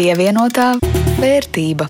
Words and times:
Pievienotā 0.00 0.78
vērtība. 1.20 1.84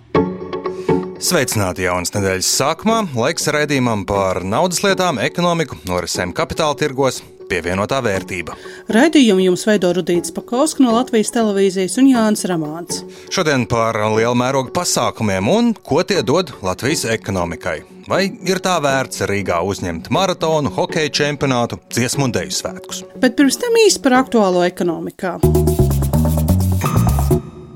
Sveicināti 1.23 1.85
jaunas 1.85 2.11
nedēļas 2.11 2.49
sākumā. 2.59 2.97
Laiks 3.15 3.47
raidījumam 3.55 4.03
par 4.09 4.41
naudas 4.43 4.81
lietām, 4.83 5.21
ekonomiku, 5.23 5.79
norisēm 5.87 6.33
kapitāla 6.35 6.75
tirgos. 6.81 7.21
Pievienotā 7.47 8.01
vērtība. 8.03 8.57
Raidījumu 8.91 9.45
jums 9.45 9.63
veido 9.69 9.93
Rudīts 9.95 10.35
Pakausks 10.35 10.83
no 10.83 10.97
Latvijas 10.97 11.31
televīzijas 11.37 12.01
un 12.03 12.09
Jānis 12.11 12.43
Ramāns. 12.51 13.05
Šodien 13.31 13.69
par 13.71 13.95
lielu 14.17 14.35
mērogu 14.43 14.75
pasākumiem 14.75 15.47
un 15.55 15.71
ko 15.79 16.03
tie 16.03 16.25
dod 16.27 16.51
Latvijas 16.67 17.07
ekonomikai. 17.15 17.77
Vai 18.11 18.25
ir 18.27 18.59
tā 18.65 18.75
vērts 18.83 19.23
Rīgā 19.31 19.61
uzņemt 19.71 20.11
maratonu, 20.11 20.75
hokeja 20.75 21.15
čempionātu, 21.21 21.79
dziesmu 21.95 22.27
un 22.27 22.35
deju 22.35 22.59
svētkus? 22.59 23.05
Bet 23.23 23.39
pirms 23.39 23.61
tam 23.63 23.79
īsi 23.87 24.03
par 24.03 24.19
aktuālo 24.25 24.67
ekonomikā. 24.67 25.37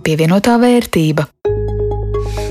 Pievienotā 0.04 0.58
vērtība. 0.60 1.24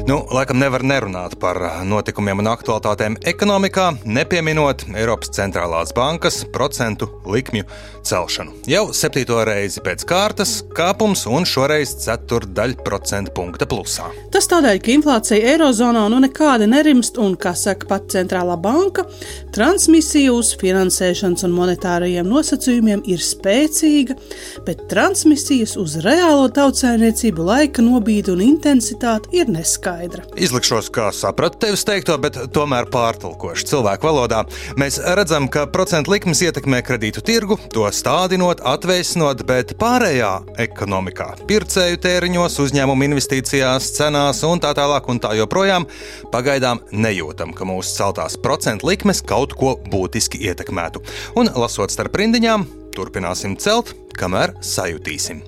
Nu, 0.04 0.18
laikam 0.36 0.58
nevar 0.60 0.84
nerunāt 0.84 1.38
par 1.40 1.56
notikumiem 1.88 2.42
un 2.42 2.50
aktualitātēm 2.52 3.14
ekonomikā, 3.32 3.86
nepieminot 4.04 4.82
Eiropas 5.00 5.32
centrālās 5.32 5.94
bankas 5.96 6.42
procentu 6.52 7.08
likmju 7.24 7.64
celšanu. 8.04 8.52
Jau 8.68 8.82
septīto 8.92 9.38
reizi 9.48 9.80
pēc 9.86 10.04
kārtas 10.10 10.58
kāpums 10.76 11.24
un 11.32 11.48
šoreiz 11.48 11.94
ceturdaļa 12.04 12.84
procentu 12.84 13.32
punkta 13.38 13.64
plusā. 13.72 14.10
Tas 14.36 14.50
tādēļ, 14.52 14.82
ka 14.84 14.92
inflācija 14.92 15.54
Eirozonā 15.54 16.04
nu 16.12 16.20
nekādi 16.26 16.68
nerimst 16.68 17.16
un, 17.24 17.38
kā 17.40 17.56
saka 17.56 17.88
pat 17.94 18.12
centrālā 18.12 18.60
banka, 18.60 19.08
transmisija 19.56 20.36
uz 20.36 20.52
finansēšanas 20.60 21.48
un 21.48 21.56
monetārajiem 21.56 22.28
nosacījumiem 22.28 23.06
ir 23.08 23.23
spēcīga, 23.23 24.20
bet 24.67 24.84
transmisijas 24.92 25.78
uz 25.80 25.95
reālo 26.04 26.52
tautsēmniecību 26.60 27.50
laika 27.54 27.88
nobīde 27.88 28.36
un 28.36 28.44
intensitāte 28.52 29.32
ir 29.40 29.48
neskaidra 29.48 29.92
skaidra. 29.94 30.23
Izlikšos, 30.38 30.89
kā 30.94 31.09
sapratu 31.13 31.59
tevis 31.61 31.83
teikto, 31.86 32.16
bet 32.22 32.38
tomēr 32.53 32.88
pārtulkošu 32.91 33.67
cilvēku 33.69 34.08
valodā. 34.09 34.44
Mēs 34.80 34.99
redzam, 35.17 35.47
ka 35.52 35.66
procentu 35.72 36.13
likmes 36.13 36.41
ietekmē 36.45 36.81
kredītu 36.86 37.23
tirgu, 37.25 37.58
to 37.73 37.86
stādinot, 37.94 38.64
atvēsinot, 38.66 39.45
bet 39.47 39.75
pārējā 39.81 40.31
ekonomikā, 40.66 41.30
pircēju 41.49 42.02
tēriņos, 42.03 42.59
uzņēmumu 42.66 43.09
investīcijās, 43.09 43.91
cenās 43.97 44.44
un 44.47 44.61
tā 44.64 44.73
tālāk 44.77 45.09
un 45.09 45.21
tā 45.23 45.33
joprojām 45.38 45.88
pagaidām 46.33 46.83
nejūtam, 46.91 47.53
ka 47.55 47.67
mūsu 47.69 47.97
celtās 47.97 48.38
procentu 48.41 48.89
likmes 48.89 49.23
kaut 49.25 49.55
ko 49.58 49.75
būtiski 49.89 50.41
ietekmētu. 50.49 51.03
Un 51.39 51.52
lasot 51.58 51.94
starp 51.94 52.17
rindiņām, 52.21 52.66
turpināsim 52.97 53.58
celt, 53.61 53.95
kamēr 54.17 54.58
sajutīsim. 54.64 55.44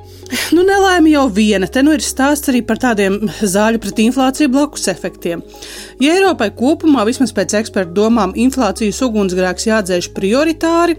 Nu, 0.56 0.64
nelaime 0.66 1.12
jau 1.12 1.26
viena. 1.30 1.68
Te 1.70 1.84
nu 1.86 1.94
ir 1.96 2.04
stāsts 2.04 2.50
arī 2.52 2.62
par 2.66 2.80
tādiem 2.82 3.18
zāļu 3.54 3.82
pret 3.84 4.02
inflāciju 4.06 4.52
blakus 4.54 4.88
efektiem. 4.92 5.44
Ja 6.02 6.16
Eiropai 6.18 6.50
kopumā, 6.58 7.06
vismaz 7.08 7.34
pēc 7.36 7.58
ekspertu 7.62 7.94
domām, 8.00 8.34
inflācijas 8.46 9.02
ugunsgrēks 9.06 9.68
jādzēš 9.70 10.10
prioritāri, 10.18 10.98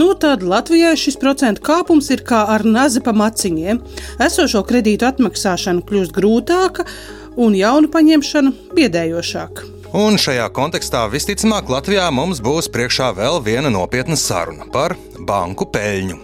nu, 0.00 0.08
tad 0.18 0.46
Latvijai 0.46 0.94
šis 0.98 1.20
procentu 1.20 1.64
kāpums 1.68 2.08
ir 2.14 2.24
kā 2.26 2.44
ar 2.54 2.64
nazi 2.64 3.04
pa 3.04 3.14
maciņiem. 3.16 3.82
Esošo 4.24 4.64
kredītu 4.68 5.08
atmaksāšana 5.10 5.84
kļūst 5.88 6.16
grūtāka 6.16 6.88
un 7.36 7.56
jaunu 7.56 7.92
paņemšana 7.92 8.56
biedējošāka. 8.76 9.70
Un 9.92 10.16
šajā 10.16 10.46
kontekstā 10.56 11.02
visticamāk 11.12 11.68
Latvijā 11.68 12.06
mums 12.16 12.38
būs 12.40 12.70
priekšā 12.72 13.10
vēl 13.18 13.42
viena 13.44 13.68
nopietna 13.68 14.16
saruna 14.16 14.64
par 14.72 14.96
banku 15.26 15.66
peļņu. 15.72 16.16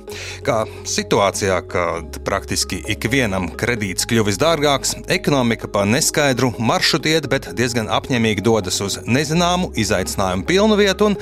Kā 0.46 0.62
situācijā, 0.88 1.58
kad 1.68 2.18
praktiski 2.26 2.80
ikvienam 2.94 3.48
kredīts 3.58 4.06
kļuvis 4.08 4.38
dārgāks, 4.40 4.94
ekonomika 5.12 5.70
pa 5.72 5.84
neskaidru 5.88 6.52
maršrutu 6.58 7.12
iet, 7.12 7.28
bet 7.30 7.50
diezgan 7.58 7.90
apņēmīgi 7.92 8.44
dodas 8.44 8.80
uz 8.84 8.98
nezināmu, 9.06 9.72
izaicinājumu 9.78 10.46
pilnu 10.48 10.78
vietu, 10.80 11.10
un 11.10 11.18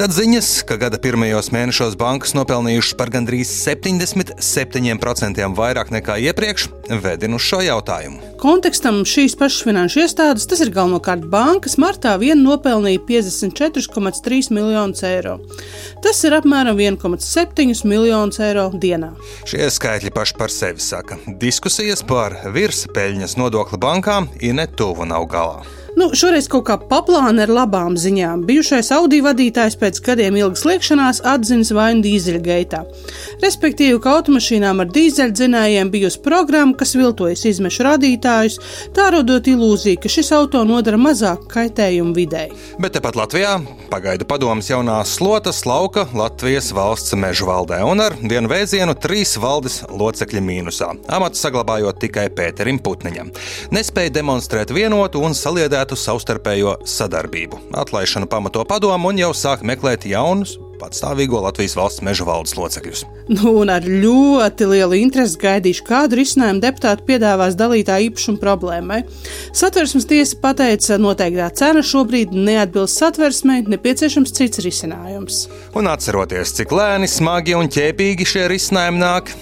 tad 0.00 0.14
ziņas, 0.16 0.50
ka 0.68 0.78
gada 0.80 1.00
pirmajos 1.02 1.52
mēnešos 1.54 1.98
bankas 2.00 2.34
nopelnījušas 2.38 2.96
par 2.98 3.12
gandrīz 3.14 3.52
77% 3.64 5.48
vairāk 5.58 5.92
nekā 5.94 6.18
iepriekš, 6.28 6.68
vedina 7.02 7.38
uz 7.38 7.44
šo 7.46 7.60
jautājumu. 7.64 8.34
Kontekstam 8.38 9.02
šīs 9.08 9.34
pašas 9.38 9.64
finanšu 9.66 10.04
iestādes, 10.04 10.46
tas 10.50 10.60
ir 10.62 10.70
galvenokārt 10.74 11.24
bankas, 11.30 11.74
martā 11.80 12.14
vien 12.20 12.38
nopelnīja 12.44 13.02
54,3 13.08 14.52
miljonus 14.54 15.02
eiro. 15.06 15.38
Tas 16.04 16.20
ir 16.26 16.36
apmēram 16.38 16.78
1,7 17.18 17.84
miljonus 17.88 18.38
eiro 18.42 18.68
dienā. 18.74 19.12
Šie 19.48 19.66
skaitļi 19.74 20.12
paši 20.14 20.38
par 20.38 20.54
sevi 20.54 20.82
saka. 20.82 21.18
Diskusijas 21.26 22.04
par 22.06 22.36
virspeļņas 22.54 23.36
nodokli 23.40 23.80
bankām 23.82 24.30
ir 24.40 24.56
netuvu 24.58 25.06
nav 25.08 25.26
galā. 25.30 25.62
Nu, 25.96 26.10
šoreiz 26.12 26.48
kaut 26.52 26.66
kā 26.68 26.76
paplāna 26.90 27.46
ar 27.46 27.52
labām 27.52 27.96
ziņām. 27.98 28.42
Bijušais 28.48 28.90
Audi 28.92 29.22
vadītājs 29.24 29.76
pēc 29.80 30.00
gadiem 30.04 30.36
ilgas 30.36 30.64
liekšanās 30.68 31.22
atzīst 31.24 31.72
vainu 31.72 32.04
dīzeļgaitā. 32.04 32.82
Respektīvi, 33.40 33.96
ka 34.02 34.18
automašīnām 34.18 34.82
ar 34.84 34.90
dīzeļdzinējiem 34.92 35.92
bijusi 35.94 36.20
programma, 36.24 36.76
kas 36.78 36.92
viltojas 36.98 37.46
izmešu 37.48 37.86
rādītājus, 37.86 38.58
tā 38.96 39.08
radot 39.14 39.48
ilūziju, 39.48 40.00
ka 40.02 40.12
šis 40.12 40.32
auto 40.36 40.64
nodara 40.68 41.00
mazāk 41.00 41.46
kaitējumu 41.54 42.12
videi. 42.16 42.50
Bet 42.82 42.98
tepat 42.98 43.16
Latvijā 43.16 43.56
pagaidu 43.88 44.28
padomas 44.28 44.68
jaunā 44.68 44.98
slotas 45.08 45.62
lauka 45.68 46.04
Latvijas 46.12 46.70
valsts 46.76 47.16
meža 47.16 47.48
valdē 47.48 47.80
un 47.88 48.04
ar 48.04 48.18
vienu 48.20 48.52
vēzienu 48.52 48.96
trīs 49.00 49.38
valdes 49.40 49.80
locekļi 49.88 50.44
mīnusā. 50.44 50.92
Amats 51.16 51.40
saglabājot 51.44 52.02
tikai 52.04 52.28
Pēterim 52.34 52.82
Putniņam. 52.84 53.32
Nespēja 53.72 54.12
demonstrēt 54.20 54.74
vienotu 54.74 55.24
un 55.24 55.36
saliedētu 55.36 55.77
veicinātu 55.78 55.96
savstarpējo 55.96 56.78
sadarbību. 56.84 57.58
Atlaišanu 57.72 58.26
pamato 58.26 58.64
padomu 58.64 59.12
un 59.12 59.18
jau 59.18 59.30
sāk 59.32 59.62
meklēt 59.62 60.06
jaunus 60.06 60.58
patstāvīgo 60.80 61.40
Latvijas 61.44 61.76
valsts 61.78 62.04
meža 62.06 62.26
valdes 62.28 62.56
locekļus. 62.58 63.04
Nu, 63.28 63.52
un 63.60 63.68
ar 63.72 63.84
ļoti 63.84 64.68
lielu 64.70 64.96
interesi 65.02 65.36
gaidīšu, 65.42 65.84
kādu 65.88 66.16
risinājumu 66.20 66.62
deputāti 66.62 67.04
piedāvās 67.08 67.56
dalītā 67.58 67.98
īpašuma 68.06 68.40
problēmai. 68.40 69.02
Satversmes 69.56 70.08
tiesa 70.08 70.38
pateica, 70.40 70.96
noteiktā 71.02 71.50
cena 71.58 71.82
šobrīd 71.84 72.32
neatbilst 72.32 73.02
satversmei, 73.02 73.60
nepieciešams 73.68 74.32
cits 74.38 74.62
risinājums. 74.64 75.42
Un 75.76 75.90
atceroties, 75.92 76.54
cik 76.56 76.72
lēni, 76.72 77.10
smagi 77.10 77.56
un 77.58 77.68
ķēpīgi 77.72 78.28
šie 78.28 78.46
risinājumi 78.48 79.02
nāk, 79.02 79.34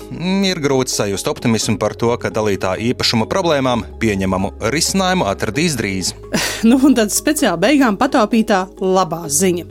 ir 0.50 0.62
grūti 0.64 0.96
sajust 0.96 1.30
optimismu 1.30 1.76
par 1.82 1.94
to, 1.98 2.10
ka 2.18 2.32
dalītā 2.34 2.74
īpašuma 2.90 3.28
problēmām 3.30 3.86
pieņemamu 4.02 4.52
risinājumu 4.74 5.28
atradīs 5.30 5.78
drīz. 5.78 6.12
nu, 6.68 6.80
un 6.82 6.98
tad 6.98 7.14
speciāli 7.14 7.62
beigām 7.68 8.00
pataupītā 8.00 8.64
labā 8.82 9.26
ziņa. 9.30 9.70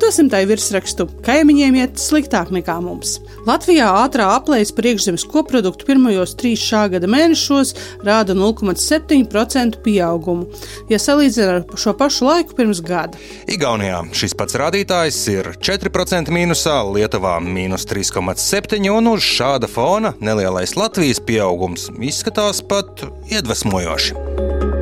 Dosim 0.00 0.28
tai 0.32 0.44
virsrakstu 0.48 1.06
kaimiņiem 1.26 1.76
iet 1.80 2.00
sliktāk 2.00 2.52
nekā 2.54 2.78
mums. 2.84 3.18
Latvijā 3.46 3.88
ātrā 4.02 4.28
aplēs 4.36 4.72
par 4.74 4.88
iekšzemes 4.92 5.24
koproduktu 5.30 5.86
pirmajos 5.88 6.36
trīs 6.38 6.62
šā 6.62 6.84
gada 6.94 7.10
mēnešos 7.10 7.74
rāda 8.06 8.36
0,7% 8.38 9.80
pieaugumu, 9.84 10.48
ja 10.90 11.00
salīdzinām 11.02 11.62
ar 11.62 11.80
šo 11.84 11.94
pašu 11.98 12.28
laiku 12.28 12.56
pirms 12.58 12.82
gada. 12.84 13.18
Igaunijā 13.50 14.02
šis 14.16 14.36
pats 14.38 14.58
rādītājs 14.62 15.20
ir 15.32 15.52
4% 15.58 16.32
mīnusā, 16.32 16.78
Lietuvā- 16.92 17.38
mīnus 17.56 17.86
3,7%, 17.88 18.90
un 18.92 19.12
uz 19.14 19.22
šāda 19.26 19.68
fona 19.68 20.14
nelielais 20.20 20.76
Latvijas 20.76 21.20
pieaugums 21.20 21.90
izskatās 21.98 22.62
pat 22.66 23.04
iedvesmojoši. 23.30 24.81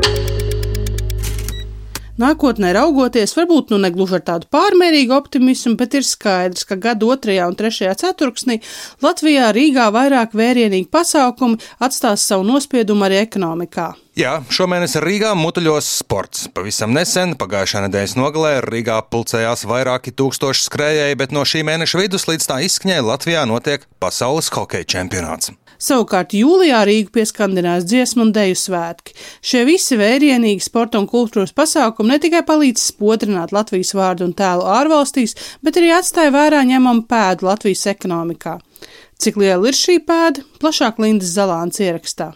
Nākotnē 2.20 2.74
raugoties, 2.76 3.32
varbūt 3.32 3.70
nu 3.72 3.78
negluži 3.80 4.18
ar 4.18 4.24
tādu 4.26 4.48
pārmērīgu 4.52 5.14
optimismu, 5.16 5.72
bet 5.80 5.94
ir 5.96 6.04
skaidrs, 6.04 6.66
ka 6.68 6.76
gada 6.76 7.08
otrajā 7.08 7.46
un 7.48 7.56
trešajā 7.56 7.94
ceturksnī 8.02 8.58
Latvijā 9.00 9.48
Rīgā 9.56 9.86
vairāk 9.94 10.36
vērienīgi 10.36 10.90
pasākumi 10.92 11.56
atstās 11.80 12.26
savu 12.28 12.44
nospiedumu 12.50 13.08
arī 13.08 13.22
ekonomikā. 13.22 13.94
Jā, 14.20 14.34
šomēnes 14.52 14.98
Rīgā 15.00 15.30
mutuļos 15.38 15.86
sports. 16.02 16.48
Pavisam 16.52 16.92
nesen, 16.92 17.36
pagājušā 17.40 17.86
nedēļas 17.86 18.16
nogalē, 18.20 18.52
Rīgā 18.66 18.98
pulcējās 19.08 19.64
vairāki 19.70 20.12
tūkstoši 20.12 20.66
skrējēji, 20.66 21.20
bet 21.22 21.32
no 21.32 21.46
šī 21.46 21.64
mēneša 21.70 22.02
vidus 22.02 22.28
līdz 22.28 22.50
tā 22.50 22.60
izskaņai 22.66 23.00
Latvijā 23.06 23.46
notiek 23.48 23.88
pasaules 24.02 24.52
hokeja 24.52 24.90
čempionāts. 24.98 25.54
Savukārt 25.80 26.34
jūlijā 26.36 26.82
Rīgu 26.84 27.14
pieskandinās 27.14 27.86
dziesmu 27.88 28.26
un 28.26 28.32
deju 28.36 28.58
svētki. 28.60 29.14
Šie 29.40 29.64
visi 29.68 29.96
vērienīgi 29.96 30.60
sporta 30.64 31.00
un 31.00 31.08
kultūras 31.08 31.54
pasākumi 31.56 32.12
ne 32.12 32.18
tikai 32.20 32.42
palīdz 32.48 32.84
spodrināt 32.90 33.54
Latvijas 33.56 33.94
vārdu 33.96 34.28
un 34.28 34.36
tēlu 34.36 34.68
ārvalstīs, 34.68 35.36
bet 35.64 35.80
arī 35.80 35.94
atstāja 35.96 36.34
vērā 36.36 36.60
ņemamu 36.68 37.06
pēdu 37.08 37.48
Latvijas 37.48 37.86
ekonomikā. 37.94 38.58
Cik 39.20 39.40
liela 39.40 39.72
ir 39.72 39.76
šī 39.76 39.98
pēda, 40.04 40.44
plašāk 40.60 41.00
Lindas 41.00 41.32
Zalāns 41.36 41.80
ierakstā. 41.80 42.32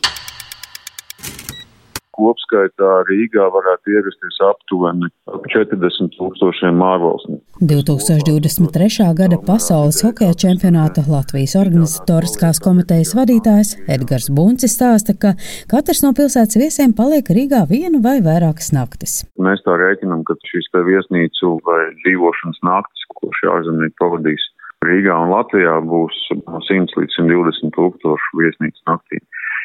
Kopskaitā 2.15 2.91
Rīgā 3.09 3.47
varētu 3.55 3.95
ierasties 3.95 4.41
aptuveni 4.49 5.11
40 5.53 6.15
tūkstošiem 6.19 6.83
ārvalstnieku. 6.85 7.43
2023. 7.63 9.09
gada 9.19 9.39
pasaules 9.49 10.01
hokeja 10.07 10.35
čempionāta 10.45 11.05
Latvijas 11.11 11.55
organizatoriskās 11.61 12.61
komitejas 12.65 13.15
vadītājs 13.19 13.75
Edgars 13.97 14.31
Buncis 14.35 14.75
stāsta, 14.79 15.15
ka 15.19 15.35
katrs 15.71 16.03
no 16.07 16.15
pilsētas 16.17 16.59
viesiem 16.61 16.97
paliek 16.97 17.31
Rīgā 17.39 17.65
vienu 17.71 18.03
vai 18.05 18.19
vairākas 18.25 18.73
naktis. 18.75 19.23
Mēs 19.39 19.63
tā 19.67 19.79
rēķinam, 19.81 20.25
ka 20.27 20.39
šīs 20.51 20.71
viesnīcu 20.75 21.59
vai 21.67 21.81
dzīvošanas 22.03 22.61
naktis, 22.67 23.07
ko 23.15 23.31
šie 23.39 23.51
ārzemnieki 23.55 23.99
pavadīs 24.03 24.51
Rīgā 24.85 25.15
un 25.17 25.33
Latvijā, 25.33 25.79
būs 25.87 26.17
no 26.43 26.61
100 26.67 26.99
līdz 26.99 27.17
120 27.17 27.73
tūkstošu 27.77 28.41
viesnīcu 28.41 28.83
naktī. 28.91 29.21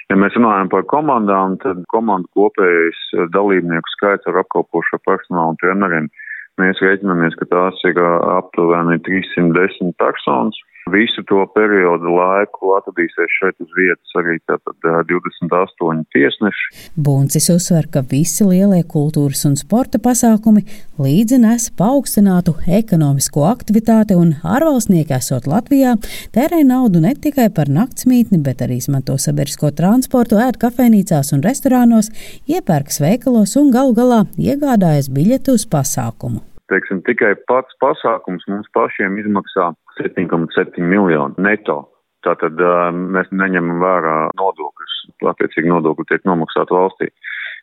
Ja 0.10 0.18
mēs 0.18 0.34
runājam 0.34 0.72
par 0.72 0.88
komandām, 0.90 1.60
tad 1.62 1.84
komandu 1.94 2.30
kopējais 2.38 3.02
dalībnieku 3.36 3.94
skaits 3.94 4.30
ar 4.30 4.40
apkalpošo 4.42 4.98
personālu 5.06 5.54
un 5.54 5.60
treneriem 5.62 6.10
mēs 6.60 6.82
rēķinamies, 6.84 7.38
ka 7.40 7.46
tās 7.52 7.78
ir 7.88 8.00
aptuveni 8.02 8.98
310 9.06 9.94
personas. 10.02 10.58
Visu 10.90 11.24
to 11.30 11.44
periodu 11.54 12.12
laiku 12.16 12.72
atradīsies 12.78 13.34
šeit 13.38 13.58
uz 13.62 13.72
vietas 13.78 14.16
arī 14.20 14.38
tātad 14.50 14.88
28 15.10 16.06
tiesneši. 16.16 16.70
Buncis 16.96 17.50
uzsver, 17.54 17.90
ka 17.94 18.02
visi 18.12 18.48
lielie 18.48 18.82
kultūras 18.94 19.44
un 19.50 19.58
sporta 19.60 20.02
pasākumi 20.02 20.66
līdzi 21.02 21.42
nes 21.44 21.70
paaugstinātu 21.80 22.56
ekonomisko 22.80 23.46
aktivitāti 23.52 24.18
un 24.18 24.36
ārvalstnieki 24.44 25.18
esot 25.20 25.50
Latvijā 25.52 25.96
tērē 26.36 26.64
naudu 26.68 27.04
ne 27.04 27.14
tikai 27.14 27.50
par 27.54 27.72
naktsmītni, 27.74 28.42
bet 28.46 28.64
arī 28.66 28.80
izmanto 28.82 29.18
sabiedrisko 29.20 29.74
transportu, 29.78 30.40
ēd 30.42 30.60
kafejnīcās 30.62 31.36
un 31.38 31.46
restorānos, 31.46 32.14
iepērks 32.50 33.02
veikalos 33.04 33.58
un 33.60 33.74
galu 33.76 33.98
galā 33.98 34.24
iegādājas 34.40 35.12
biļeti 35.14 35.60
uz 35.60 35.68
pasākumu 35.70 36.46
teiksim, 36.72 37.04
tikai 37.08 37.34
pats 37.50 37.76
pasākums 37.84 38.46
mums 38.50 38.70
pašiem 38.76 39.18
izmaksā 39.22 39.72
7,7 40.00 40.80
miljonu 40.80 41.36
neto. 41.42 41.82
Tātad 42.26 42.60
mēs 43.16 43.30
neņemam 43.32 43.80
vērā 43.80 44.16
nodokļus, 44.40 44.96
attiecīgi 45.32 45.72
nodokļi 45.72 46.10
tiek 46.10 46.26
nomaksāti 46.28 46.76
valstī. 46.76 47.08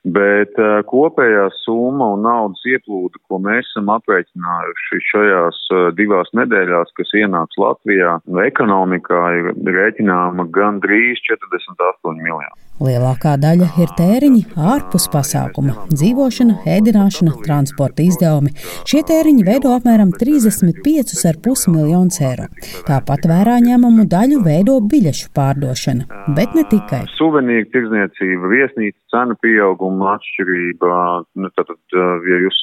Bet 0.06 0.55
uh, 0.62 0.85
kopējā 0.87 1.49
summa 1.64 2.12
un 2.14 2.23
naudas 2.23 2.62
ieplūde, 2.70 3.19
ko 3.26 3.41
mēs 3.43 3.67
esam 3.73 3.91
aprēķinājuši 3.97 5.00
šajās 5.11 5.58
uh, 5.75 5.88
divās 5.99 6.31
nedēļās, 6.38 6.93
kas 6.99 7.11
ienāks 7.19 7.58
Latvijā, 7.58 8.20
ekonomikā 8.47 9.25
ir 9.41 9.50
rēķināma 9.67 10.47
gandrīz 10.55 11.25
48 11.26 12.23
miljoni. 12.23 12.55
Lielākā 12.76 13.38
daļa 13.41 13.70
ir 13.81 13.93
tēriņi 13.97 14.43
ārpus 14.61 15.06
pasākuma- 15.08 15.87
dzīvošana, 15.97 16.59
ēdināšana, 16.69 17.32
transporta 17.47 18.05
izdevumi. 18.05 18.52
Šie 18.85 19.00
tēriņi 19.00 19.47
veido 19.49 19.73
apmēram 19.73 20.12
35,5 20.12 21.73
miljonus 21.73 22.20
eiro. 22.20 22.50
Tāpat 22.85 23.25
vērā 23.32 23.56
ņemamu 23.64 24.05
daļu 24.12 24.43
veido 24.44 24.76
biļešu 24.93 25.32
pārdošana, 25.32 26.05
bet 26.37 26.52
ne 26.55 26.64
tikai. 26.69 27.06
Suvenīru 27.17 27.64
tirdzniecība, 27.73 28.52
viesnīca 28.52 29.00
cenu 29.16 29.36
pieauguma 29.40 30.16
atšķirība. 30.16 30.92
Nu, 31.40 31.50
tātad, 31.56 31.80
ja 31.96 32.40
jūs 32.44 32.60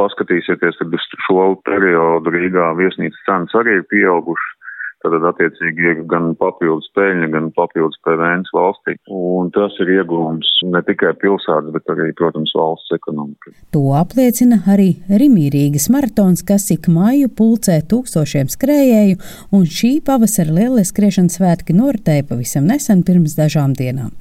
paskatīsieties, 0.00 0.78
tad 0.80 0.96
uz 0.96 1.06
šo 1.26 1.52
periodu 1.68 2.32
Rīgā 2.32 2.72
viesnīcas 2.80 3.24
cenas 3.28 3.56
arī 3.60 3.80
ir 3.80 3.88
pieaugušas. 3.92 4.61
Tad, 5.02 5.16
attiecīgi, 5.32 5.86
ir 5.90 6.02
gan 6.06 6.28
papildus 6.38 6.86
peļņa, 6.94 7.28
gan 7.32 7.48
papildus 7.56 7.98
PVN 8.06 8.44
valstī. 8.54 8.94
Un 9.10 9.48
tas 9.54 9.74
ir 9.82 9.90
iegūms 9.96 10.50
ne 10.70 10.82
tikai 10.86 11.10
pilsētas, 11.18 11.72
bet 11.74 11.90
arī, 11.90 12.12
protams, 12.18 12.52
valsts 12.54 12.94
ekonomikai. 12.94 13.54
To 13.74 13.82
apliecina 13.98 14.60
arī 14.70 14.92
Rimīrīgas 15.10 15.88
maratons, 15.90 16.44
kas 16.46 16.68
ik 16.74 16.86
māju 16.92 17.32
pulcē 17.34 17.80
tūkstošiem 17.90 18.50
skrējēju, 18.52 19.18
un 19.58 19.66
šī 19.66 19.92
pavasara 20.06 20.54
lielie 20.54 20.84
skriešanas 20.86 21.40
svētki 21.40 21.74
noritēja 21.74 22.28
pavisam 22.28 22.68
nesen 22.70 23.02
pirms 23.06 23.34
dažām 23.38 23.74
dienām. 23.78 24.12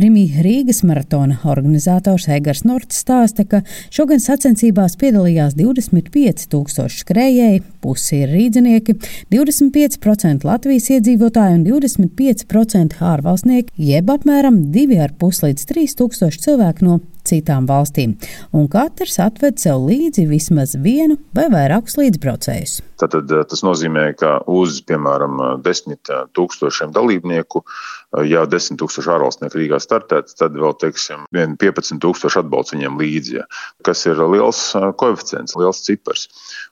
Rimīrīgas 0.00 0.80
maratona 0.88 1.42
organizators 1.44 2.30
Egars 2.32 2.64
Norts 2.68 3.02
stāsta, 3.04 3.44
ka 3.44 3.60
šogad 3.92 4.24
sacensībās 4.24 4.96
piedalījās 5.00 5.58
25 5.60 6.48
tūkstoši 6.52 7.04
skrējēji, 7.04 7.62
pusi 7.84 8.22
ir 8.22 8.32
rīdzinieki, 8.32 8.96
25% 9.32 10.21
20% 10.22 10.46
Latvijas 10.46 10.88
iedzīvotāji 10.94 11.56
un 11.58 11.64
25% 11.66 13.00
ārvalstnieki, 13.02 13.72
jeb 13.76 14.10
apmēram 14.12 14.60
2,5 14.74 15.46
līdz 15.46 15.66
3 15.72 15.96
tūkstoši 15.98 16.42
cilvēku 16.46 16.86
no 16.86 17.00
citām 17.32 17.66
valstīm, 17.70 18.16
un 18.52 18.68
katrs 18.72 19.18
atved 19.22 19.60
sev 19.62 19.82
līdzi 19.88 20.28
vismaz 20.30 20.76
vienu 20.78 21.18
vai 21.36 21.48
vairākus 21.52 21.98
līdzbraucējus. 22.00 22.80
Tātad 23.02 23.32
eh, 23.34 23.42
tas 23.48 23.64
nozīmē, 23.66 24.04
ka 24.18 24.36
uz, 24.50 24.78
piemēram, 24.86 25.40
desmit 25.64 26.10
eh, 26.12 26.24
tūkstošiem 26.36 26.92
dalībnieku, 26.94 27.62
eh, 27.64 28.26
ja 28.30 28.44
desmit 28.46 28.80
tūkstoši 28.82 29.12
ārvalstnieku 29.16 29.58
Rīgā 29.58 29.80
startēts, 29.82 30.36
tad 30.38 30.58
vēl, 30.58 30.76
teiksim, 30.82 31.26
15 31.34 32.02
tūkstoši 32.02 32.42
atbalsts 32.44 32.76
viņiem 32.76 33.00
līdzi, 33.00 33.38
ja, 33.40 33.46
kas 33.86 34.04
ir 34.06 34.22
liels 34.22 34.62
koeficients, 35.00 35.56
liels 35.58 35.82
cipars. 35.86 36.28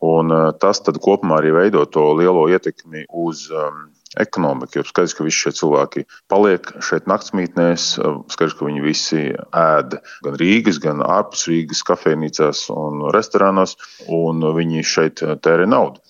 Un 0.07 0.33
tas 0.63 0.81
tad 0.85 1.01
kopumā 1.03 1.41
arī 1.41 1.55
veido 1.57 1.83
to 1.91 2.07
lielo 2.17 2.47
ietekmi 2.53 3.07
uz 3.25 3.49
um, 3.51 3.89
ekonomika. 4.19 4.81
Jo 4.81 4.87
skaidrs, 4.89 5.15
ka 5.15 5.27
visi 5.27 5.45
šie 5.45 5.53
cilvēki 5.61 6.05
paliek 6.33 6.73
šeit 6.85 7.07
naktsmītnēs, 7.11 7.87
skaidrs, 8.33 8.57
ka 8.59 8.67
viņi 8.67 8.85
visi 8.85 9.23
ēd 9.37 9.99
gan 10.27 10.41
Rīgas, 10.41 10.81
gan 10.83 11.05
ārpus 11.07 11.47
Rīgas 11.51 11.85
kafejnīcās 11.87 12.67
un 12.75 13.07
restorānos, 13.15 13.77
un 14.09 14.43
viņi 14.57 14.87
šeit 14.87 15.23
tērē 15.45 15.69
naudu 15.71 16.03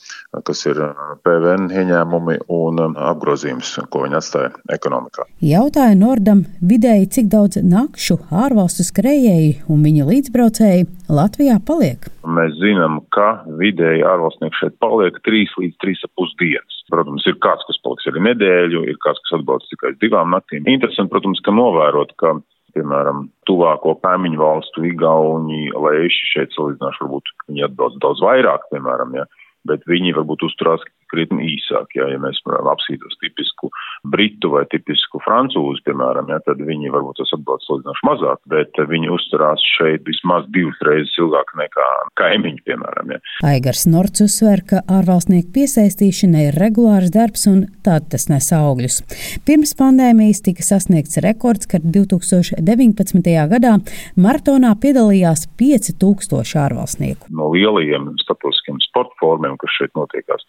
kas 0.47 0.62
ir 0.71 0.79
PVN 1.27 1.69
ieņēmumi 1.75 2.37
un 2.55 2.81
apgrozījums, 2.94 3.73
ko 3.91 4.05
viņi 4.05 4.19
atstāja 4.21 4.53
ekonomikā. 4.73 5.27
Jautāja 5.44 5.97
Nordam 5.99 6.44
vidēji, 6.62 7.09
cik 7.17 7.31
daudz 7.32 7.59
nakšu 7.65 8.21
ārvalstu 8.31 8.87
skrējēji 8.87 9.53
un 9.73 9.82
viņa 9.87 10.06
līdzbraucēji 10.11 10.87
Latvijā 11.11 11.59
paliek. 11.67 12.06
Mēs 12.38 12.55
zinām, 12.61 13.00
ka 13.15 13.43
vidēji 13.59 14.06
ārvalstnieki 14.06 14.61
šeit 14.61 14.79
paliek 14.82 15.19
3 15.27 15.59
līdz 15.65 15.81
3,5 15.82 16.38
dienas. 16.43 16.79
Protams, 16.91 17.26
ir 17.31 17.37
kāds, 17.43 17.67
kas 17.69 17.79
paliks 17.85 18.09
arī 18.11 18.23
nedēļu, 18.31 18.87
ir 18.91 18.97
kāds, 19.03 19.21
kas 19.26 19.37
atbrauc 19.38 19.67
tikai 19.71 19.93
divām 20.03 20.33
naktīm. 20.35 20.67
Interesanti, 20.71 21.12
protams, 21.12 21.43
ka 21.47 21.55
novērot, 21.55 22.15
ka 22.19 22.35
piemēram, 22.75 23.29
tuvāko 23.50 23.97
kaimiņu 24.03 24.41
valstu, 24.41 24.85
Igauni, 24.91 25.71
Leiši 25.75 26.33
šeit 26.33 26.55
salīdzināšu, 26.55 27.06
varbūt 27.06 27.31
viņi 27.49 27.67
atbrauc 27.67 27.99
daudz 28.03 28.23
vairāk, 28.26 28.67
piemēram, 28.75 29.15
ja 29.19 29.26
bet 29.69 29.85
viņi 29.89 30.14
varbūt 30.17 30.47
uzturās 30.49 30.85
krietni 31.12 31.52
īsāk. 31.55 31.97
Jā, 31.99 32.09
ja 32.12 32.21
mēs 32.23 32.40
apsītos 32.47 33.19
tipisku 33.23 33.71
britu 34.11 34.52
vai 34.55 34.64
tipisku 34.73 35.21
francūzu, 35.25 35.83
piemēram, 35.87 36.31
jā, 36.33 36.40
tad 36.47 36.62
viņi 36.64 36.93
varbūt 36.95 37.21
tas 37.21 37.35
atbalsts 37.37 37.69
salīdzinoši 37.71 38.07
mazāk, 38.09 38.40
bet 38.52 38.81
viņi 38.90 39.12
uzturās 39.12 39.64
šeit 39.76 40.07
vismaz 40.09 40.49
divas 40.55 40.81
reizes 40.87 41.17
ilgāk 41.21 41.52
nekā 41.61 41.88
kaimiņi, 42.21 42.62
piemēram. 42.69 43.14
Jā. 43.14 43.21
Aigars 43.50 43.85
Norts 43.90 44.25
uzsver, 44.25 44.64
ka 44.67 44.83
ārvalstnieku 44.88 45.52
piesaistīšana 45.57 46.47
ir 46.49 46.61
regulārs 46.61 47.12
darbs 47.14 47.47
un 47.50 47.64
tad 47.87 48.09
tas 48.12 48.29
nes 48.33 48.50
augļus. 48.57 49.00
Pirms 49.49 49.75
pandēmijas 49.79 50.43
tika 50.47 50.64
sasniegts 50.67 51.21
rekords, 51.25 51.69
kad 51.71 51.85
2019. 51.85 53.31
gadā 53.52 53.76
maratonā 54.21 54.73
piedalījās 54.81 55.47
5000 55.61 56.59
ārvalstnieku. 56.64 57.31
No 57.35 57.50
lielajiem 57.55 58.12
starptautiskiem 58.25 58.81
sporta 58.85 59.17
formiem, 59.21 59.57
kas 59.61 59.75
šeit 59.79 59.95
notiekās, 59.99 60.45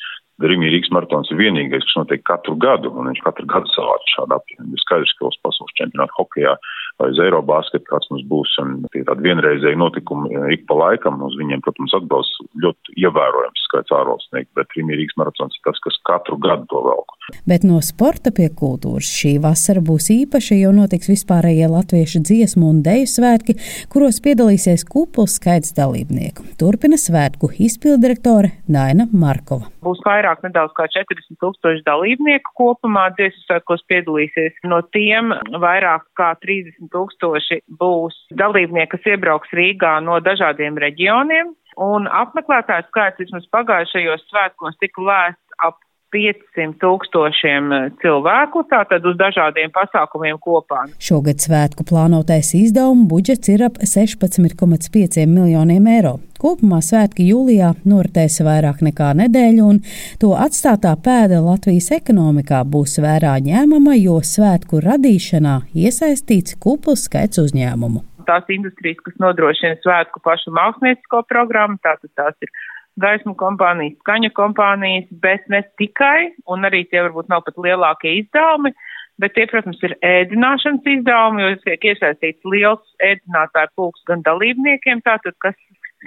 Rīgas 0.52 0.92
Rīgas 0.92 0.92
maratons 0.96 1.32
ir 1.32 1.40
vienīgais, 1.40 1.86
kas 1.88 1.98
notiek 2.00 2.24
katru 2.28 2.56
gadu, 2.60 2.92
un 2.92 3.10
viņš 3.12 3.22
katru 3.24 3.48
gadu 3.50 3.70
savāc 3.72 4.08
šādu 4.16 4.36
apjomu. 4.38 4.72
Ir 4.76 4.84
skaidrs, 4.84 5.14
ka 5.18 5.30
uz 5.30 5.38
pasaules 5.46 5.76
čempionāta 5.80 6.18
hokejā 6.18 6.56
vai 7.02 7.10
uz 7.14 7.22
Eirobasketu 7.24 7.88
kāds 7.90 8.10
mums 8.12 8.26
būs, 8.30 8.56
un 8.62 8.74
tie 8.94 9.04
tādi 9.08 9.26
vienreizēji 9.30 9.80
notikumi 9.80 10.34
eh, 10.36 10.48
ik 10.58 10.68
pa 10.70 10.78
laikam, 10.78 11.22
uz 11.26 11.38
viņiem, 11.40 11.64
protams, 11.66 11.96
atbalsts 11.98 12.42
ļoti 12.64 12.98
ievērojams 13.06 13.66
skaits 13.70 13.96
ārvalstnieku, 13.96 14.52
bet 14.60 14.78
Rīgas 14.78 15.18
maratons 15.22 15.58
ir 15.58 15.66
tas, 15.70 15.82
kas 15.86 16.02
katru 16.10 16.38
gadu 16.42 16.68
to 16.74 16.84
velku. 16.90 17.21
Bet 17.46 17.66
no 17.68 17.80
sporta 17.86 18.32
pie 18.36 18.48
kultūras 18.58 19.10
šī 19.10 19.36
vasara 19.44 19.82
būs 19.86 20.10
īpaša, 20.14 20.58
jo 20.58 20.72
notiks 20.76 21.10
vispārējie 21.12 21.68
latviešu 21.72 22.22
dziesmu 22.28 22.70
un 22.74 22.82
deju 22.86 23.08
svētki, 23.10 23.58
kuros 23.92 24.22
piedalīsies 24.26 24.84
kupls 24.90 25.38
skaits 25.40 25.76
dalībnieku. 25.78 26.46
Turpina 26.62 27.00
svētku 27.02 27.52
izpildirektore 27.68 28.54
Daina 28.70 29.08
Markova. 29.12 29.70
Būs 29.86 30.02
vairāk 30.06 30.44
nedaudz 30.46 30.74
kā 30.78 30.88
40 30.92 31.38
tūkstoši 31.42 31.86
dalībnieku 31.88 32.56
kopumā 32.58 33.08
dziesmu 33.18 33.46
svētkos 33.48 33.86
piedalīsies. 33.92 34.58
No 34.68 34.82
tiem 34.96 35.34
vairāk 35.62 36.08
kā 36.20 36.34
30 36.44 36.92
tūkstoši 36.94 37.62
būs 37.82 38.18
dalībnieki, 38.38 38.96
kas 38.96 39.14
iebrauks 39.14 39.54
Rīgā 39.58 39.98
no 40.06 40.20
dažādiem 40.26 40.80
reģioniem. 40.82 41.56
Un 41.82 42.10
apmeklētāju 42.12 42.90
skaits 42.90 43.22
vismaz 43.22 43.46
pagājušajos 43.56 44.28
svētkos 44.28 44.76
tika 44.82 45.06
lēsts 45.08 45.62
ap 45.64 45.80
500 46.12 46.76
tūkstošiem 46.82 47.72
eh, 47.76 47.86
cilvēku, 48.04 48.66
tātad 48.72 49.06
uz 49.08 49.18
dažādiem 49.20 49.72
pasākumiem 49.76 50.40
kopā. 50.42 50.86
Šogad 51.02 51.44
svētku 51.44 51.86
plānotais 51.88 52.54
izdevumu 52.58 53.08
budžets 53.12 53.52
ir 53.54 53.66
ap 53.70 53.80
16,5 53.80 55.26
miljoniem 55.32 55.88
eiro. 55.96 56.18
Kopumā 56.42 56.80
svētki 56.82 57.28
jūlijā 57.30 57.76
noritēs 57.86 58.40
vairāk 58.42 58.82
nekā 58.82 59.12
nedēļu, 59.20 59.66
un 59.74 59.82
to 60.22 60.32
atstātā 60.34 60.96
pēda 61.06 61.42
Latvijas 61.46 61.92
ekonomikā 62.00 62.64
būs 62.66 62.98
vērā 63.04 63.36
ņēmama, 63.46 63.94
jo 64.02 64.18
svētku 64.26 64.82
radīšanā 64.82 65.60
iesaistīts 65.78 66.58
kupls 66.64 67.06
skaits 67.06 67.42
uzņēmumu. 67.44 68.02
Tās 68.26 68.50
industrijas, 68.54 69.02
kas 69.06 69.22
nodrošina 69.22 69.78
svētku 69.82 70.22
pašu 70.26 70.54
māksliniecisko 70.58 71.24
programmu, 71.30 71.78
tātad 71.86 72.10
tās 72.18 72.38
ir 72.42 72.54
gaismu 73.00 73.36
kompānijas, 73.40 73.98
skaņa 74.04 74.32
kompānijas, 74.38 75.08
bet 75.24 75.46
ne 75.50 75.62
tikai, 75.80 76.32
un 76.52 76.68
arī 76.68 76.84
tie 76.90 77.04
varbūt 77.06 77.30
nav 77.32 77.46
pat 77.46 77.60
lielākie 77.62 78.18
izdevumi, 78.20 78.74
bet 79.22 79.36
tie, 79.38 79.46
protams, 79.48 79.80
ir 79.86 79.96
ēdināšanas 80.06 80.88
izdevumi, 80.96 81.44
jo 81.44 81.60
tiek 81.66 81.88
iesaistīts 81.94 82.52
liels 82.52 82.84
ēdinātāju 83.06 83.74
pulks 83.80 84.04
gan 84.10 84.26
dalībniekiem, 84.28 85.04
tātad, 85.06 85.38
kas 85.44 85.58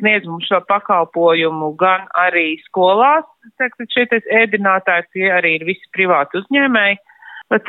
sniedz 0.01 0.27
mums 0.27 0.49
šo 0.51 0.61
pakalpojumu 0.69 1.73
gan 1.81 2.09
arī 2.19 2.57
skolās, 2.67 3.27
tātad 3.61 3.91
šie 3.95 4.07
ēdinātāji, 4.43 5.11
tie 5.15 5.29
arī 5.33 5.59
ir 5.61 5.69
visi 5.71 5.93
privāti 5.95 6.43
uzņēmēji 6.43 7.01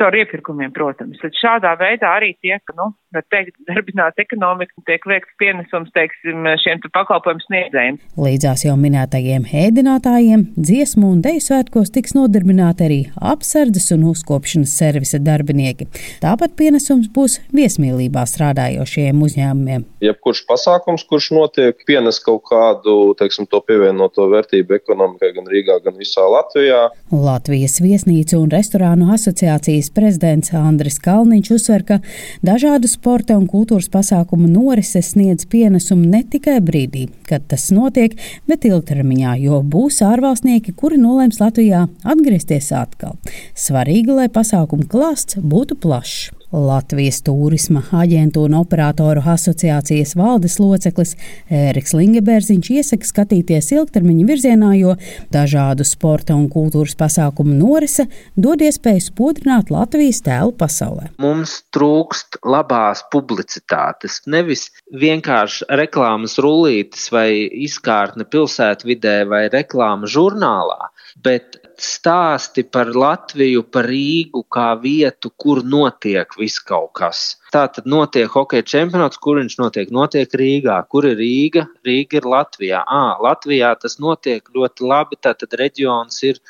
caur 0.00 0.16
iepirkumiem, 0.18 0.72
protams. 0.74 1.20
Tad 1.20 1.36
šādā 1.38 1.76
veidā 1.78 2.16
arī 2.16 2.32
tiek, 2.42 2.62
nu, 2.78 2.90
var 3.16 3.24
teikt, 3.32 3.56
darbināta 3.68 4.22
ekonomika, 4.24 4.72
tiek 4.88 5.04
liekts 5.08 5.34
pienesums, 5.40 5.92
teiksim, 5.96 6.46
šiem 6.62 6.80
te 6.82 6.90
pakalpojumu 6.94 7.44
sniedzējiem. 7.46 7.98
Līdzās 8.20 8.64
jau 8.66 8.76
minētajiem 8.80 9.46
ēdinātājiem 9.64 10.46
dziesmu 10.56 11.10
un 11.14 11.22
deju 11.24 11.42
svētkos 11.46 11.92
tiks 11.94 12.16
nodarbināti 12.16 12.86
arī 12.86 13.00
apsardzes 13.16 13.90
un 13.96 14.06
uzkopšanas 14.12 14.74
servisa 14.80 15.20
darbinieki. 15.22 15.88
Tāpat 16.24 16.56
pienesums 16.58 17.10
būs 17.12 17.38
viesmīlībā 17.56 18.24
strādājošiem 18.28 19.22
uzņēmumiem. 19.26 19.86
Jebkurš 20.04 20.44
pasākums, 20.48 21.06
kurš 21.08 21.30
notiek, 21.36 21.80
pienes 21.88 22.20
kaut 22.24 22.44
kādu, 22.50 23.14
teiksim, 23.18 23.48
to 23.50 23.62
pievienoto 23.66 24.28
vērtību 24.32 24.78
ekonomikai 24.78 25.32
gan 25.36 25.50
Rīgā, 25.50 25.80
gan 25.84 25.96
visā 25.98 26.24
Latvijā. 26.36 26.86
Latvijas 27.12 27.80
viesnīcu 27.82 28.40
un 28.42 28.52
restorānu 28.52 29.10
asociācija 29.14 29.46
Asociācijas 29.46 29.90
prezidents 29.94 30.52
Andris 30.54 30.98
Kalniņš 31.02 31.50
uzsver, 31.54 31.82
ka 31.86 31.96
dažādu 32.44 32.88
sporta 33.06 33.36
un 33.38 33.44
kultūras 33.46 33.86
pasākumu 33.86 34.48
norises 34.50 35.12
sniedz 35.12 35.44
pienesumu 35.46 36.08
ne 36.10 36.24
tikai 36.26 36.56
brīdī, 36.58 37.04
kad 37.28 37.44
tas 37.46 37.68
notiek, 37.70 38.16
bet 38.50 38.66
ilgtermiņā, 38.66 39.36
jo 39.44 39.60
būs 39.62 40.00
ārvalstnieki, 40.02 40.74
kuri 40.74 40.98
nolēms 40.98 41.38
Latvijā 41.38 41.84
atgriezties 42.02 42.72
atkal. 42.74 43.14
Svarīgi, 43.54 44.10
lai 44.10 44.26
pasākumu 44.26 44.88
klāsts 44.90 45.38
būtu 45.38 45.78
plašs. 45.78 46.32
Latvijas 46.56 47.18
turisma 47.26 47.82
aģentūra 47.92 48.48
un 48.48 48.56
operatoru 48.62 49.20
asociācijas 49.28 50.14
valdes 50.16 50.56
loceklis 50.62 51.12
Ēriks 51.52 51.92
Lingebērziņš 51.96 52.70
iesaka 52.78 53.08
skatīties 53.08 53.68
ilgtermiņa 53.76 54.24
virzienā, 54.30 54.70
jo 54.78 54.94
dažādu 55.34 55.84
sporta 55.84 56.36
un 56.36 56.48
kultūras 56.52 56.96
pasākumu 56.98 57.52
norise 57.58 58.06
dod 58.40 58.64
iespēju 58.64 59.04
spodrināt 59.08 59.72
Latvijas 59.74 60.22
tēlu 60.24 60.56
pasaulē. 60.56 61.10
Mums 61.22 61.58
trūkst 61.76 62.40
labās 62.46 63.04
publicitātes, 63.12 64.22
nevis 64.26 64.70
vienkārši 64.96 65.68
reklāmas 65.82 66.38
rullītes 66.40 67.10
vai 67.12 67.28
izkārtne 67.66 68.24
pilsētvidē 68.32 69.18
vai 69.28 69.46
reklāma 69.52 70.08
žurnālā, 70.08 70.88
bet 71.20 71.60
stāsti 71.82 72.64
par 72.72 72.90
Latviju, 72.96 73.62
par 73.72 73.86
Rīgu 73.90 74.42
kā 74.52 74.68
vietu, 74.80 75.30
kur 75.36 75.62
notiek 75.64 76.32
viss 76.38 76.62
kaut 76.64 76.92
kas. 76.98 77.36
Tā 77.54 77.66
tad 77.72 77.88
notiek 77.88 78.30
hokeja 78.32 78.66
čempionāts, 78.66 79.20
kur 79.22 79.40
viņš 79.40 79.56
notiek? 79.60 79.92
Notiek 79.94 80.32
Rīgā. 80.40 80.78
Kur 80.92 81.08
ir 81.08 81.16
Rīga? 81.20 81.66
Rīga 81.86 82.20
ir 82.20 82.28
Latvijā. 82.32 82.82
À, 82.82 83.16
Latvijā 83.22 83.72
tas 83.80 83.98
notiek 84.02 84.46
ļoti 84.56 84.86
labi, 84.86 85.20
tātad 85.22 85.56
reģions 85.60 86.22
ir 86.26 86.40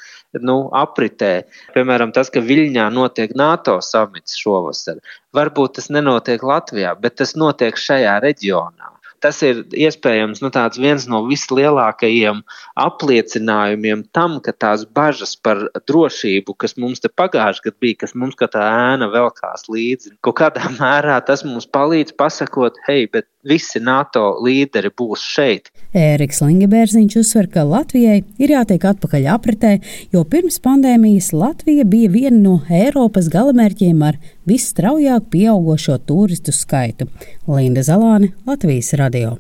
nu, 0.42 0.58
apritē. 0.76 1.32
Piemēram, 1.76 2.12
tas, 2.16 2.32
ka 2.32 2.42
Viļņā 2.44 2.88
notiek 2.94 3.36
NATO 3.38 3.78
samits 3.84 4.36
šovasar. 4.40 5.00
Varbūt 5.36 5.78
tas 5.80 5.90
nenotiek 5.92 6.42
Latvijā, 6.42 6.96
bet 7.00 7.18
tas 7.22 7.36
notiek 7.38 7.78
šajā 7.80 8.18
reģionā 8.24 8.95
tas 9.20 9.40
ir 9.46 9.62
iespējams 9.74 10.42
nu, 10.44 10.50
viens 10.80 11.06
no 11.10 11.22
vislielākajiem 11.28 12.42
apliecinājumiem 12.86 14.04
tam, 14.16 14.38
ka 14.44 14.52
tās 14.52 14.84
bažas 14.96 15.36
par 15.36 15.66
drošību, 15.88 16.56
kas 16.58 16.76
mums 16.80 17.02
te 17.04 17.10
pagājušajā 17.12 17.66
gadā 17.68 17.80
bija, 17.80 18.00
kas 18.04 18.14
mums 18.14 18.36
kā 18.38 18.48
tā 18.52 18.64
ēna 18.66 19.10
velkās 19.12 19.68
līdzi, 19.72 20.16
kaut 20.24 20.38
kādā 20.42 20.70
mērā 20.80 21.18
tas 21.26 21.44
mums 21.46 21.66
palīdz 21.66 22.16
pasakot, 22.18 22.78
hei, 22.88 23.06
bet 23.10 23.28
visi 23.48 23.80
NATO 23.82 24.36
līderi 24.44 24.90
būs 24.96 25.22
šeit. 25.22 25.70
Ēriks 25.96 26.42
Lingebērziņš 26.44 27.18
uzsver, 27.22 27.48
ka 27.52 27.64
Latvijai 27.66 28.20
ir 28.42 28.54
jātiek 28.56 28.84
atpakaļ 28.90 29.30
apritē, 29.36 29.72
jo 30.14 30.24
pirms 30.28 30.58
pandēmijas 30.64 31.32
Latvija 31.36 31.86
bija 31.88 32.12
viena 32.12 32.36
no 32.36 32.58
Eiropas 32.70 33.30
galamērķiem 33.32 34.04
ar 34.06 34.20
visstraujāk 34.48 35.30
pieaugušo 35.32 35.98
turistu 36.06 36.54
skaitu. 36.54 37.08
Linda 37.46 37.86
Zalāne, 37.86 38.34
Latvijas 38.46 38.92
radio. 38.98 39.36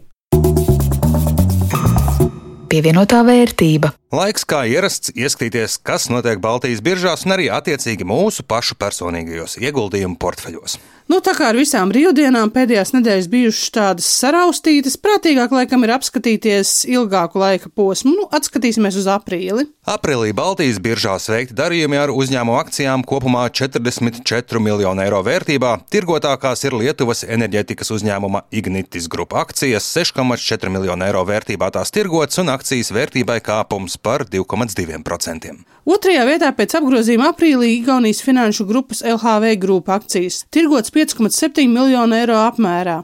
Pievienotā 2.66 3.20
vērtība. 3.22 3.92
Laiks 4.10 4.42
kā 4.48 4.64
ierasts 4.66 5.12
ieskatīties, 5.14 5.78
kas 5.86 6.08
notiek 6.10 6.40
Baltijas 6.42 6.82
biržās 6.82 7.22
un 7.26 7.36
arī 7.36 7.46
attiecīgi 7.54 8.06
mūsu 8.06 8.42
pašu 8.48 8.74
personīgajos 8.80 9.60
ieguldījumu 9.62 10.18
portfeļos. 10.18 10.74
Nu, 11.06 11.20
tā 11.22 11.36
kā 11.38 11.52
ar 11.52 11.54
visām 11.54 11.86
brīvdienām 11.92 12.50
pēdējās 12.50 12.90
nedēļas 12.96 13.26
bijušas 13.30 13.66
tādas 13.76 14.06
saraustītas, 14.10 14.96
prātīgāk 14.98 15.52
laikam 15.54 15.84
ir 15.86 15.92
apskatīties 15.94 16.80
ilgāku 16.90 17.38
laika 17.38 17.70
posmu. 17.70 18.16
Nu, 18.16 18.24
atskatīsimies 18.34 18.98
uz 18.98 19.06
aprīli. 19.14 19.68
Aprīlī 19.86 20.32
Baltijas 20.34 20.80
biržās 20.82 21.28
veikti 21.30 21.54
darījumi 21.54 22.00
ar 22.00 22.10
uzņēmumu 22.10 22.58
akcijām 22.58 23.04
kopumā 23.06 23.44
44 23.54 24.58
miljonu 24.64 25.04
eiro 25.04 25.20
vērtībā. 25.22 25.76
Tirgotākās 25.94 26.66
ir 26.66 26.74
Lietuvas 26.74 27.22
enerģētikas 27.22 27.94
uzņēmuma 27.94 28.42
Ignitis 28.50 29.06
grupa 29.06 29.44
akcijas 29.44 29.86
6,4 29.94 30.74
miljonu 30.74 31.06
eiro 31.06 31.22
vērtībā 31.30 31.70
tās 31.78 31.94
tirgots 31.94 32.42
un 32.42 32.50
akcijas 32.50 32.90
vērtībai 32.90 33.38
kāpums 33.46 33.94
par 34.02 34.26
2,2%. 34.26 35.54
Otrajā 35.86 36.24
vietā 36.26 36.48
pēc 36.50 36.72
apgrozījuma 36.80 37.28
aprīlī 37.30 37.76
Igaunijas 37.76 38.24
finanšu 38.26 38.64
grupas 38.66 39.04
LHV 39.06 39.52
grupa 39.62 40.00
akcijas 40.00 40.40
tirgots 40.50 40.90
5,7 40.96 41.68
miljonu 41.68 42.16
eiro 42.16 42.38
apmērā. 42.46 43.02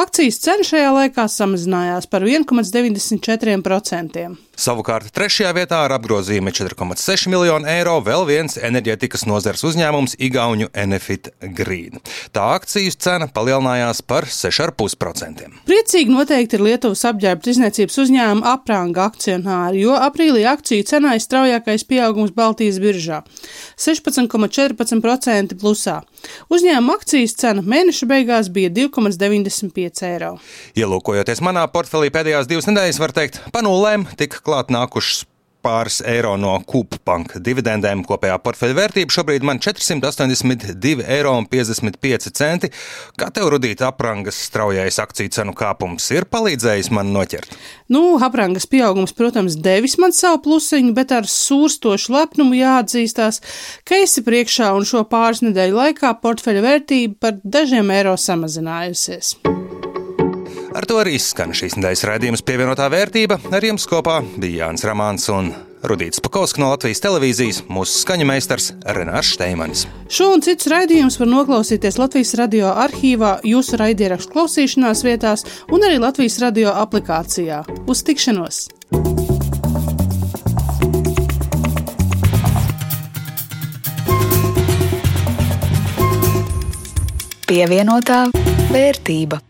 Akcijas 0.00 0.40
cena 0.40 0.64
šajā 0.64 0.94
laikā 0.96 1.28
samazinājās 1.28 2.08
par 2.08 2.24
1,94%. 2.24 4.32
Savukārt 4.54 5.08
trešajā 5.10 5.48
vietā 5.56 5.80
ar 5.82 5.96
apgrozījumu 5.96 6.52
4,6 6.54 7.26
miljonu 7.32 7.66
eiro 7.66 7.96
vēl 8.06 8.22
viens 8.28 8.54
enerģētikas 8.54 9.24
nozars 9.26 9.64
uzņēmums 9.66 10.14
Igauņu 10.22 10.68
Enefit 10.78 11.32
Green. 11.58 11.98
Tā 12.30 12.44
akcijas 12.54 12.94
cena 13.02 13.26
palielinājās 13.34 14.04
par 14.06 14.28
6,5%. 14.30 15.48
Priecīgi 15.66 16.14
noteikti 16.14 16.58
ir 16.58 16.62
Lietuvas 16.68 17.02
apģērba 17.10 17.50
izniecības 17.50 17.98
uzņēmuma 18.04 18.52
apranga 18.54 19.08
akcionāri, 19.08 19.82
jo 19.88 19.96
aprīlī 19.98 20.46
akciju 20.46 20.86
cenā 20.86 21.16
ir 21.18 21.24
straujākais 21.24 21.86
pieaugums 21.90 22.30
Baltijas 22.36 22.78
biržā- 22.78 23.24
16,14% 23.86 25.58
plusā. 25.58 25.98
Uzņēmuma 26.46 27.00
akcijas 27.00 27.33
cena 27.40 27.64
mēneša 27.64 28.08
beigās 28.10 28.50
bija 28.54 28.72
2,95 28.74 30.06
eiro. 30.08 30.32
Ielūkojoties 30.78 31.44
manā 31.44 31.66
portfelī 31.72 32.10
pēdējās 32.14 32.50
divas 32.50 32.70
nedēļas, 32.70 33.02
var 33.02 33.14
teikt, 33.16 33.42
pa 33.54 33.64
nulēm 33.66 34.08
tika 34.20 34.42
klāt 34.44 34.72
nākušas 34.74 35.24
pāris 35.64 36.02
eiro 36.06 36.34
no 36.40 36.54
Kūpbanka 36.68 37.40
dividendēm. 37.44 38.04
Kopējā 38.06 38.36
portfeļa 38.44 38.74
vērtība 38.78 39.14
šobrīd 39.14 39.42
man 39.46 39.58
482,55 39.64 41.08
eiro. 41.16 41.34
Kā 43.20 43.26
tev, 43.34 43.48
Rudīt, 43.54 43.80
aprangas 43.86 44.38
straujais 44.48 44.98
akciju 45.02 45.30
cenu 45.34 45.52
kāpums 45.56 46.04
ir 46.14 46.24
palīdzējis 46.30 46.90
man 46.94 47.06
noķert? 47.14 47.50
Nu, 47.92 48.02
aprangas 48.24 48.66
pieaugums, 48.70 49.12
protams, 49.16 49.56
devis 49.60 49.98
man 50.00 50.12
savu 50.16 50.38
plusiņu, 50.46 50.92
bet 50.96 51.12
ar 51.16 51.24
sūrstošu 51.30 52.14
lepnumu 52.14 52.54
jāatzīstās, 52.60 53.40
ka 53.88 53.92
esi 54.04 54.24
priekšā 54.26 54.72
un 54.76 54.84
šo 54.88 55.04
pāris 55.10 55.42
nedēļu 55.44 55.74
laikā 55.80 56.10
portfeļa 56.24 56.60
vērtība 56.64 57.14
par 57.20 57.32
dažiem 57.44 57.88
eiro 57.94 58.16
samazinājusies. 58.20 59.36
Ar 60.74 60.88
to 60.90 60.96
arī 60.98 61.20
skan 61.22 61.52
šīs 61.54 61.76
nedēļas 61.78 62.00
raidījums 62.08 62.42
pievienotā 62.42 62.88
vērtība. 62.90 63.36
Ar 63.54 63.62
jums 63.62 63.86
kopā 63.86 64.16
bija 64.42 64.64
Jānis 64.64 64.82
Ramāns 64.88 65.28
un 65.30 65.52
Rudīts 65.86 66.18
Pakausks 66.24 66.58
no 66.58 66.72
Latvijas 66.72 67.02
televīzijas, 67.04 67.60
mūsu 67.70 68.00
skaņu 68.00 68.26
meistars 68.26 68.72
Renārs 68.96 69.30
Steimanis. 69.36 69.84
Šo 70.10 70.32
un 70.34 70.42
citus 70.42 70.66
raidījumus 70.72 71.20
var 71.20 71.30
noklausīties 71.30 72.00
Latvijas 72.00 72.34
radio 72.40 72.72
arhīvā, 72.72 73.36
jūsu 73.46 73.78
raidierakstu 73.78 74.34
klausīšanās 74.34 75.04
vietās 75.06 75.46
un 75.70 75.86
arī 75.86 76.02
Latvijas 76.02 76.40
radio 76.42 76.74
aplikācijā. 76.82 77.62
Uz 77.86 78.02
tikšanos! 78.10 78.64
Pievienotā 87.46 88.24
vērtība. 88.74 89.44